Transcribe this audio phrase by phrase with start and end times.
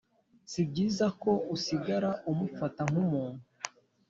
[0.51, 3.41] si byiza ko usigara umufata nk’umuntu